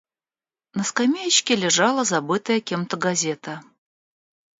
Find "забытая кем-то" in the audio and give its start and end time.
2.13-2.95